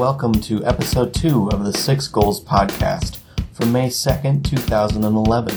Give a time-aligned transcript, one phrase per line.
[0.00, 3.18] welcome to episode 2 of the Six Goals podcast
[3.52, 5.54] for May 2nd, 2011.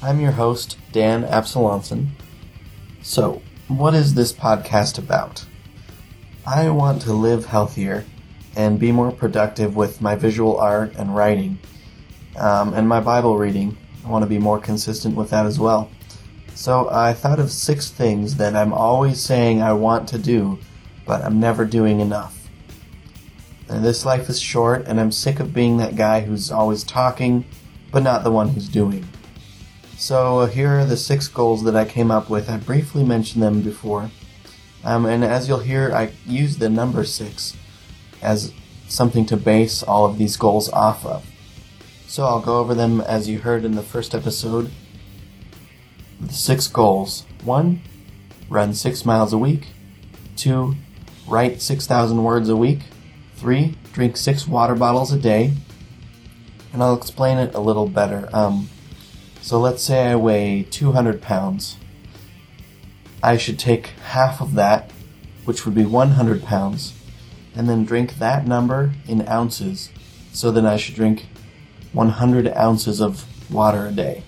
[0.00, 2.10] I'm your host, Dan Absalonson.
[3.02, 5.44] So, what is this podcast about?
[6.46, 8.04] I want to live healthier
[8.54, 11.58] and be more productive with my visual art and writing
[12.36, 13.78] um, and my Bible reading.
[14.04, 15.90] I want to be more consistent with that as well.
[16.54, 20.58] So I thought of six things that I'm always saying I want to do,
[21.06, 22.46] but I'm never doing enough.
[23.70, 27.46] And this life is short, and I'm sick of being that guy who's always talking,
[27.90, 29.06] but not the one who's doing.
[29.96, 32.50] So here are the six goals that I came up with.
[32.50, 34.10] I briefly mentioned them before.
[34.84, 37.56] Um, and as you'll hear, I use the number six
[38.20, 38.52] as
[38.86, 41.26] something to base all of these goals off of.
[42.06, 44.70] So I'll go over them as you heard in the first episode.
[46.20, 47.24] The six goals.
[47.42, 47.80] One,
[48.48, 49.68] run six miles a week.
[50.36, 50.76] Two,
[51.26, 52.80] write 6,000 words a week.
[53.36, 55.52] Three, drink six water bottles a day.
[56.72, 58.28] And I'll explain it a little better.
[58.32, 58.68] Um,
[59.40, 61.76] so let's say I weigh 200 pounds.
[63.24, 64.90] I should take half of that,
[65.46, 66.92] which would be 100 pounds,
[67.56, 69.88] and then drink that number in ounces.
[70.34, 71.26] So then I should drink
[71.94, 74.24] 100 ounces of water a day.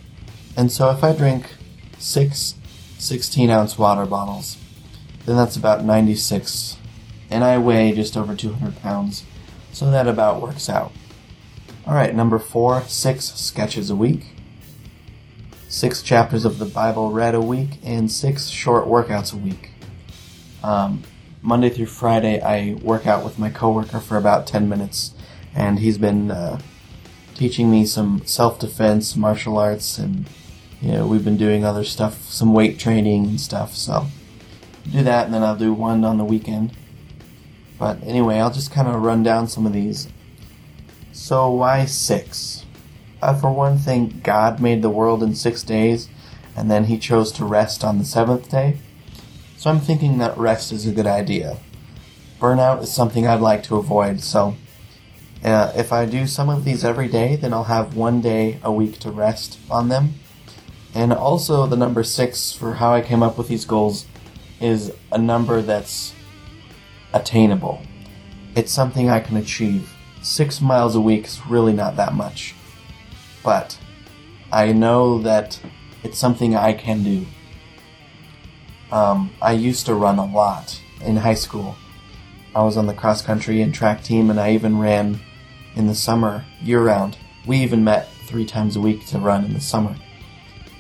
[0.57, 1.57] And so if I drink
[1.99, 2.55] six
[2.99, 4.57] 16 ounce water bottles,
[5.27, 6.79] then that's about 96.
[7.31, 9.25] And I weigh just over 200 pounds,
[9.73, 10.91] so that about works out.
[11.87, 14.36] Alright, number four, six sketches a week
[15.77, 19.73] six chapters of the Bible read a week, and six short workouts a week.
[20.65, 21.03] Um,
[21.43, 25.13] Monday through Friday, I work out with my coworker for about 10 minutes,
[25.55, 26.61] and he's been uh,
[27.35, 30.27] teaching me some self defense, martial arts, and
[30.81, 33.75] you know, we've been doing other stuff, some weight training and stuff.
[33.75, 34.07] So,
[34.91, 36.73] do that, and then I'll do one on the weekend.
[37.79, 40.09] But anyway, I'll just kind of run down some of these.
[41.13, 42.65] So, why six?
[43.35, 46.09] For one thing, God made the world in six days,
[46.57, 48.79] and then he chose to rest on the seventh day.
[49.57, 51.59] So I'm thinking that rest is a good idea.
[52.41, 54.55] Burnout is something I'd like to avoid, so
[55.43, 58.71] uh, if I do some of these every day, then I'll have one day a
[58.71, 60.15] week to rest on them.
[60.95, 64.07] And also, the number six for how I came up with these goals
[64.61, 66.15] is a number that's
[67.13, 67.83] attainable.
[68.55, 69.93] It's something I can achieve.
[70.23, 72.55] Six miles a week is really not that much
[73.47, 73.79] but
[74.51, 75.61] I know that
[76.03, 77.25] it's something I can do.
[78.91, 81.77] Um, I used to run a lot in high school.
[82.57, 85.21] I was on the cross country and track team, and I even ran
[85.77, 87.19] in the summer year round.
[87.47, 89.95] We even met three times a week to run in the summer.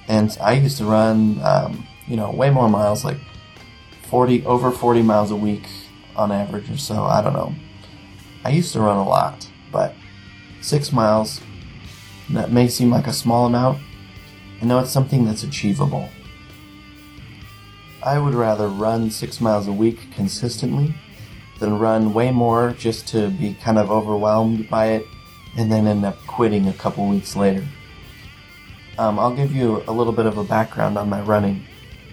[0.08, 3.18] And I used to run, um, you know, way more miles, like
[4.08, 5.68] 40, over 40 miles a week
[6.16, 7.04] on average or so.
[7.04, 7.54] I don't know.
[8.44, 9.94] I used to run a lot, but
[10.62, 11.40] six miles
[12.30, 13.78] that may seem like a small amount,
[14.60, 16.08] I know it's something that's achievable.
[18.02, 20.94] I would rather run six miles a week consistently
[21.58, 25.06] than run way more just to be kind of overwhelmed by it
[25.56, 27.64] and then end up quitting a couple weeks later.
[28.98, 31.64] Um, I'll give you a little bit of a background on my running,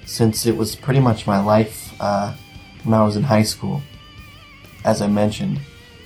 [0.05, 2.33] since it was pretty much my life uh,
[2.83, 3.81] when I was in high school.
[4.83, 5.59] As I mentioned,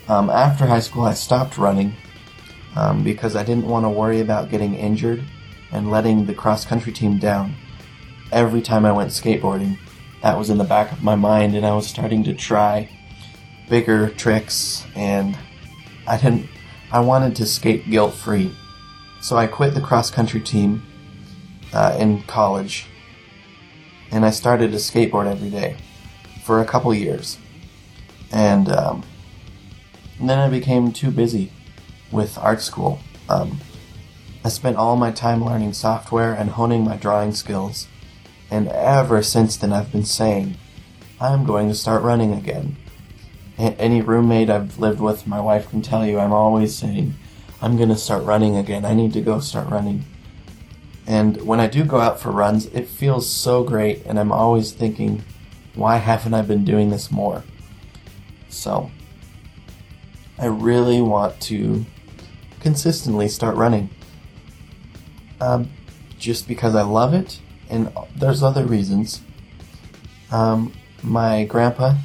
[0.08, 1.96] um, after high school, I stopped running
[2.78, 5.24] um, because I didn't want to worry about getting injured
[5.72, 7.56] and letting the cross country team down.
[8.32, 9.80] Every time I went skateboarding,
[10.22, 12.88] that was in the back of my mind, and I was starting to try
[13.68, 15.36] bigger tricks, and
[16.06, 16.48] I didn't.
[16.92, 18.56] I wanted to skate guilt free,
[19.22, 20.84] so I quit the cross country team
[21.74, 22.86] uh, in college,
[24.12, 25.78] and I started to skateboard every day
[26.44, 27.40] for a couple years,
[28.32, 29.04] and, um,
[30.20, 31.52] and then I became too busy
[32.12, 33.00] with art school.
[33.30, 33.60] Um,
[34.44, 37.88] I spent all my time learning software and honing my drawing skills,
[38.50, 40.58] and ever since then I've been saying,
[41.20, 42.78] I'm going to start running again.
[43.58, 47.16] A- any roommate I've lived with, my wife can tell you, I'm always saying,
[47.62, 48.86] I'm going to start running again.
[48.86, 50.06] I need to go start running.
[51.08, 54.72] And when I do go out for runs, it feels so great, and I'm always
[54.72, 55.24] thinking,
[55.74, 57.44] why haven't I been doing this more?
[58.50, 58.92] So,
[60.38, 61.86] I really want to
[62.68, 63.90] consistently start running.
[65.40, 65.70] Um,
[66.20, 69.22] just because I love it, and there's other reasons.
[70.34, 71.96] Um, my grandpa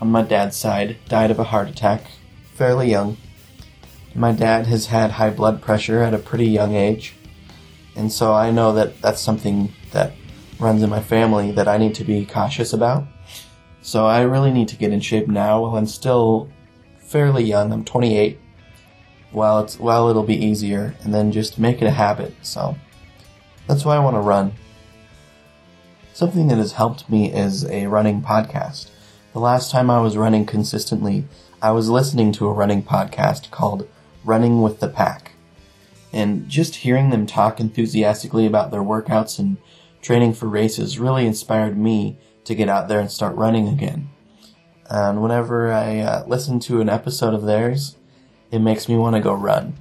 [0.00, 2.02] on my dad's side died of a heart attack,
[2.54, 3.16] fairly young.
[4.14, 7.16] My dad has had high blood pressure at a pretty young age,
[7.96, 10.12] and so I know that that's something that
[10.60, 13.04] runs in my family that I need to be cautious about.
[13.82, 16.48] So I really need to get in shape now while I'm still
[17.00, 17.72] fairly young.
[17.72, 18.38] I'm 28.
[19.30, 22.34] While it's while it'll be easier, and then just make it a habit.
[22.42, 22.76] So
[23.66, 24.52] that's why I want to run.
[26.14, 28.90] Something that has helped me is a running podcast.
[29.34, 31.26] The last time I was running consistently,
[31.60, 33.86] I was listening to a running podcast called
[34.24, 35.32] Running with the Pack.
[36.12, 39.58] And just hearing them talk enthusiastically about their workouts and
[40.00, 44.08] training for races really inspired me to get out there and start running again.
[44.88, 47.97] And whenever I uh, listen to an episode of theirs,
[48.50, 49.74] it makes me want to go run.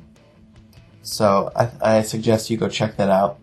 [1.02, 3.40] So I, I suggest you go check that out.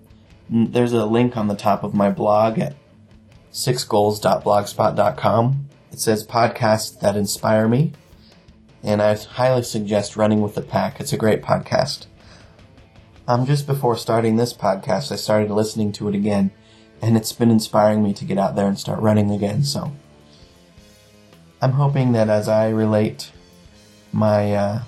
[0.50, 2.76] There's a link on the top of my blog at
[3.52, 5.68] sixgoals.blogspot.com.
[5.90, 7.92] It says podcasts that inspire me,
[8.82, 11.00] and I highly suggest Running with the Pack.
[11.00, 12.06] It's a great podcast.
[13.26, 16.50] Um, just before starting this podcast, I started listening to it again,
[17.00, 19.64] and it's been inspiring me to get out there and start running again.
[19.64, 19.92] So
[21.62, 23.32] I'm hoping that as I relate
[24.12, 24.82] my uh,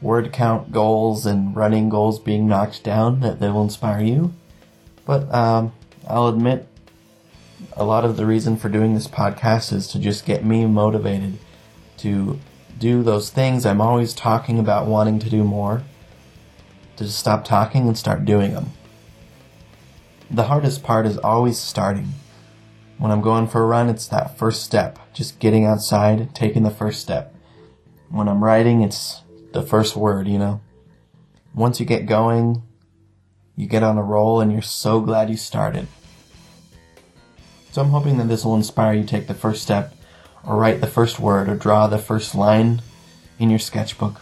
[0.00, 4.32] word count goals and running goals being knocked down, that they will inspire you.
[5.06, 5.72] But um,
[6.06, 6.68] I'll admit
[7.76, 11.38] a lot of the reason for doing this podcast is to just get me motivated
[11.98, 12.38] to
[12.78, 15.82] do those things I'm always talking about wanting to do more,
[16.96, 18.72] to just stop talking and start doing them.
[20.30, 22.08] The hardest part is always starting.
[22.98, 26.70] When I'm going for a run, it's that first step, just getting outside, taking the
[26.70, 27.34] first step.
[28.08, 29.22] When I'm writing, it's
[29.54, 30.60] the first word, you know.
[31.54, 32.62] Once you get going,
[33.56, 35.86] you get on a roll and you're so glad you started.
[37.70, 39.94] So I'm hoping that this will inspire you to take the first step,
[40.46, 42.82] or write the first word, or draw the first line
[43.38, 44.20] in your sketchbook.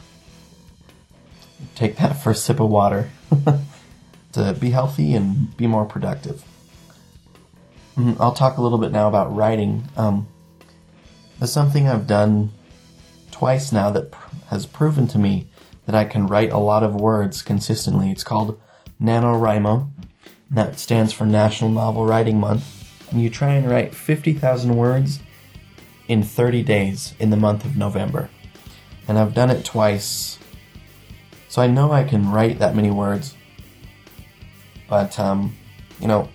[1.75, 3.11] Take that first sip of water
[4.33, 6.45] to be healthy and be more productive.
[7.97, 9.89] Mm, I'll talk a little bit now about writing.
[9.97, 10.29] Um,
[11.39, 12.53] there's something I've done
[13.43, 15.49] twice now that pr- has proven to me
[15.85, 18.13] that I can write a lot of words consistently.
[18.13, 18.61] It's called
[19.03, 19.91] NaNoWriMo.
[20.49, 22.65] That stands for National Novel Writing Month
[23.11, 25.19] and you try and write 50,000 words
[26.07, 28.31] in 30 days in the month of November.
[29.09, 30.39] And I've done it twice.
[31.49, 33.35] So I know I can write that many words.
[34.89, 35.57] But, um,
[35.99, 36.29] you know,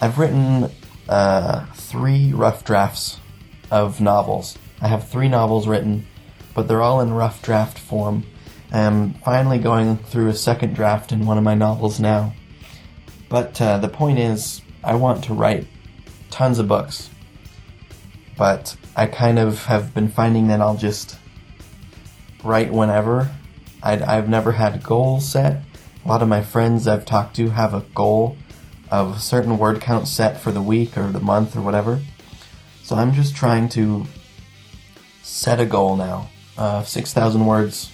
[0.00, 0.68] I've written
[1.08, 3.20] uh, three rough drafts
[3.70, 4.58] of novels.
[4.82, 6.08] I have three novels written,
[6.54, 8.24] but they're all in rough draft form.
[8.72, 12.34] I'm finally going through a second draft in one of my novels now.
[13.28, 15.66] But uh, the point is, I want to write
[16.30, 17.10] tons of books.
[18.36, 21.18] But I kind of have been finding that I'll just
[22.42, 23.30] write whenever.
[23.82, 25.62] i have never had goals set.
[26.04, 28.36] A lot of my friends I've talked to have a goal
[28.90, 32.00] of a certain word count set for the week or the month or whatever.
[32.82, 34.06] So I'm just trying to
[35.22, 37.90] set a goal now Uh, of 6,000 words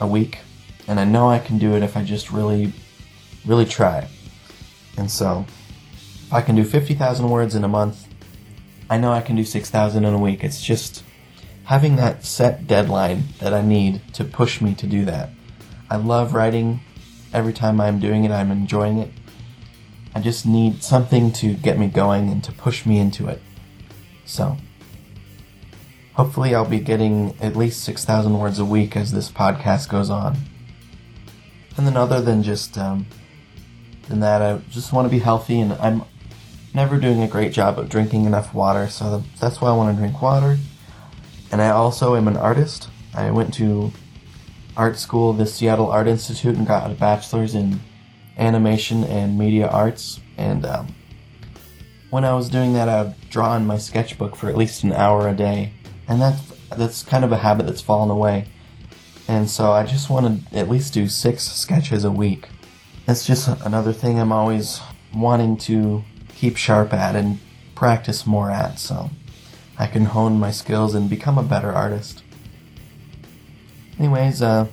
[0.00, 0.38] a week.
[0.86, 2.72] And I know I can do it if I just really,
[3.44, 4.08] really try.
[4.96, 5.44] And so
[6.26, 8.08] if I can do 50,000 words in a month.
[8.88, 10.44] I know I can do 6,000 in a week.
[10.44, 11.02] It's just
[11.64, 15.30] having that set deadline that I need to push me to do that.
[15.90, 16.80] I love writing.
[17.32, 19.10] Every time I'm doing it, I'm enjoying it.
[20.14, 23.42] I just need something to get me going and to push me into it.
[24.24, 24.56] So,
[26.14, 30.36] hopefully, I'll be getting at least 6,000 words a week as this podcast goes on.
[31.76, 33.06] And then, other than just um,
[34.08, 36.02] than that, I just want to be healthy, and I'm
[36.72, 40.00] never doing a great job of drinking enough water, so that's why I want to
[40.00, 40.58] drink water.
[41.52, 42.88] And I also am an artist.
[43.14, 43.92] I went to
[44.76, 47.80] art school, the Seattle Art Institute, and got a bachelor's in
[48.36, 50.20] animation and media arts.
[50.36, 50.94] And um,
[52.10, 54.92] when I was doing that, I would draw in my sketchbook for at least an
[54.92, 55.72] hour a day,
[56.08, 56.40] and that's
[56.76, 58.46] that's kind of a habit that's fallen away.
[59.26, 62.48] And so I just want to at least do six sketches a week.
[63.06, 64.80] That's just another thing I'm always
[65.14, 67.38] wanting to keep sharp at and
[67.74, 69.10] practice more at so
[69.78, 72.22] I can hone my skills and become a better artist.
[73.98, 74.66] Anyways, uh,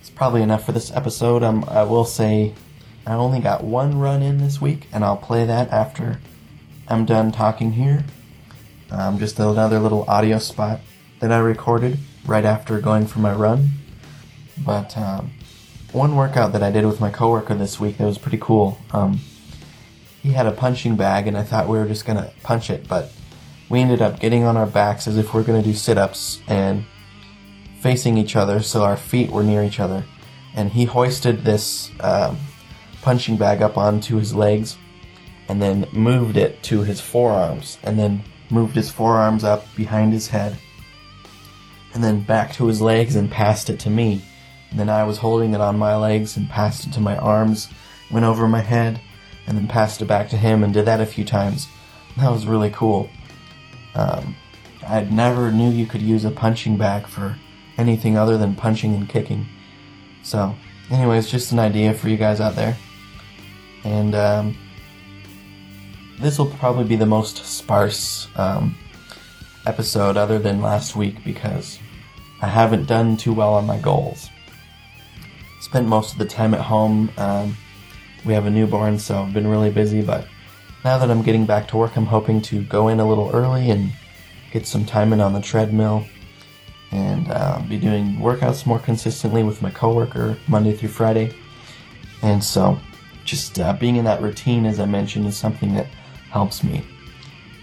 [0.00, 1.42] it's probably enough for this episode.
[1.42, 2.54] Um, I will say
[3.06, 6.20] I only got one run in this week, and I'll play that after
[6.88, 8.04] I'm done talking here.
[8.92, 10.80] Um, just another little audio spot
[11.20, 13.70] that I recorded right after going for my run.
[14.58, 15.30] But um,
[15.92, 18.76] one workout that I did with my coworker this week that was pretty cool.
[18.92, 19.20] Um,
[20.20, 23.10] he had a punching bag, and I thought we were just gonna punch it, but
[23.70, 26.40] we ended up getting on our backs as if we are to do sit ups
[26.46, 26.84] and
[27.80, 30.04] facing each other so our feet were near each other.
[30.54, 32.36] And he hoisted this um,
[33.00, 34.76] punching bag up onto his legs
[35.48, 38.22] and then moved it to his forearms and then
[38.52, 40.56] moved his forearms up behind his head
[41.94, 44.22] and then back to his legs and passed it to me.
[44.70, 47.68] And then I was holding it on my legs and passed it to my arms,
[48.10, 49.00] went over my head,
[49.46, 51.68] and then passed it back to him and did that a few times.
[52.16, 53.10] That was really cool.
[53.94, 54.36] Um,
[54.86, 57.36] I never knew you could use a punching bag for
[57.76, 59.46] anything other than punching and kicking.
[60.22, 60.54] So,
[60.90, 62.76] anyways, just an idea for you guys out there.
[63.84, 64.56] And um,
[66.18, 68.76] this will probably be the most sparse um,
[69.66, 71.78] episode other than last week because
[72.40, 74.28] I haven't done too well on my goals.
[75.60, 77.10] Spent most of the time at home.
[77.16, 77.56] Um,
[78.24, 80.26] we have a newborn, so I've been really busy, but
[80.84, 83.70] now that I'm getting back to work, I'm hoping to go in a little early
[83.70, 83.92] and
[84.50, 86.04] get some time in on the treadmill
[86.90, 91.34] and uh, be doing workouts more consistently with my coworker Monday through Friday.
[92.22, 92.78] And so,
[93.24, 95.86] just uh, being in that routine, as I mentioned, is something that
[96.32, 96.84] helps me.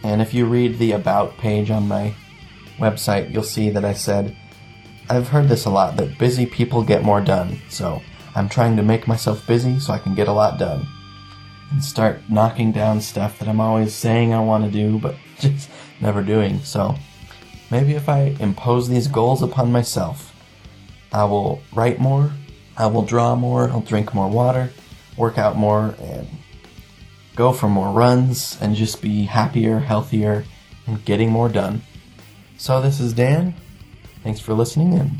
[0.03, 2.13] And if you read the About page on my
[2.77, 4.35] website, you'll see that I said,
[5.09, 7.59] I've heard this a lot that busy people get more done.
[7.69, 8.01] So,
[8.35, 10.87] I'm trying to make myself busy so I can get a lot done
[11.71, 15.69] and start knocking down stuff that I'm always saying I want to do but just
[15.99, 16.59] never doing.
[16.59, 16.95] So
[17.71, 20.35] maybe if I impose these goals upon myself,
[21.11, 22.31] I will write more,
[22.77, 24.71] I will draw more, I'll drink more water,
[25.17, 26.27] work out more, and
[27.39, 30.43] go for more runs and just be happier, healthier,
[30.85, 31.81] and getting more done.
[32.57, 33.55] So this is Dan.
[34.23, 35.11] Thanks for listening, and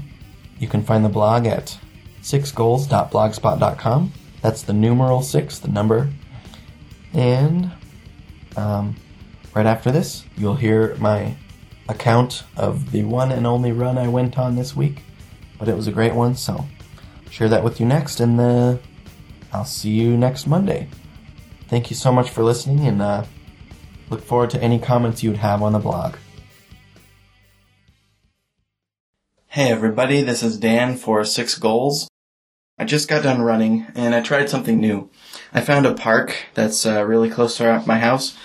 [0.60, 1.80] you can find the blog at
[2.22, 4.12] sixgoals.blogspot.com.
[4.42, 6.10] That's the numeral six, the number
[7.14, 7.72] and
[8.56, 8.96] um,
[9.56, 11.36] right after this, you'll hear my
[11.88, 15.04] account of the one and only run I went on this week.
[15.58, 16.66] But it was a great one, so
[17.30, 18.78] share that with you next, and uh,
[19.52, 20.90] I'll see you next Monday.
[21.70, 23.26] Thank you so much for listening, and uh,
[24.10, 26.16] look forward to any comments you'd have on the blog.
[29.50, 32.10] Hey everybody, this is Dan for Six Goals.
[32.80, 35.12] I just got done running, and I tried something new.
[35.54, 38.36] I found a park that's uh, really close to my house.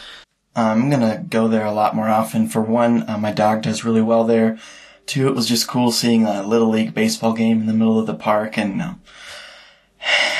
[0.54, 2.46] I'm gonna go there a lot more often.
[2.46, 4.58] For one, uh, my dog does really well there.
[5.06, 8.06] Two, it was just cool seeing a little league baseball game in the middle of
[8.06, 8.94] the park, and uh,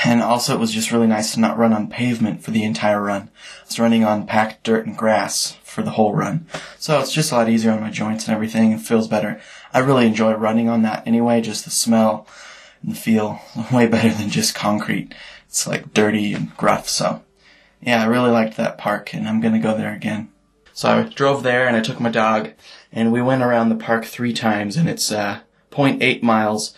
[0.04, 3.02] and also it was just really nice to not run on pavement for the entire
[3.02, 3.30] run.
[3.62, 6.46] I was running on packed dirt and grass for the whole run,
[6.78, 9.40] so it's just a lot easier on my joints and everything, and feels better.
[9.72, 11.40] I really enjoy running on that anyway.
[11.40, 12.26] Just the smell
[12.82, 13.40] and the feel
[13.72, 15.14] way better than just concrete
[15.54, 16.88] it's like dirty and gruff.
[16.88, 17.22] So
[17.80, 20.28] yeah, I really liked that park and I'm to go there again.
[20.72, 22.50] So I drove there and I took my dog
[22.90, 25.40] and we went around the park three times and it's, uh,
[25.70, 26.74] 0.8 miles.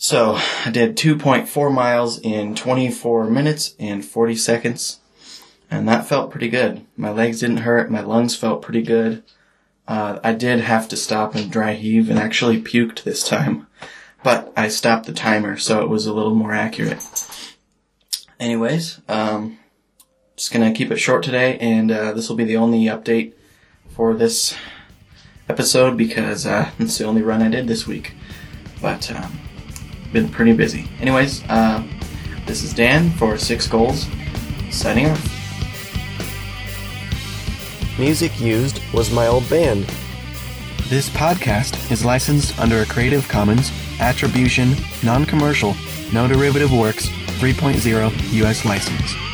[0.00, 5.00] So I did 2.4 miles in 24 minutes and 40 seconds.
[5.68, 6.86] And that felt pretty good.
[6.96, 7.90] My legs didn't hurt.
[7.90, 9.24] My lungs felt pretty good.
[9.88, 13.66] Uh, I did have to stop and dry heave and actually puked this time.
[14.22, 17.02] But I stopped the timer so it was a little more accurate.
[18.38, 19.58] Anyways, um,
[20.36, 23.32] just gonna keep it short today, and uh, this will be the only update
[23.90, 24.54] for this
[25.48, 28.14] episode because uh, it's the only run I did this week.
[28.80, 29.38] But um,
[30.12, 30.88] been pretty busy.
[31.00, 31.82] Anyways, uh,
[32.46, 34.06] this is Dan for Six Goals,
[34.70, 35.34] signing off.
[37.98, 39.84] Music used was my old band.
[40.88, 45.74] This podcast is licensed under a Creative Commons Attribution, Non Commercial,
[46.12, 47.08] No Derivative Works
[47.40, 48.64] 3.0 U.S.
[48.64, 49.27] license.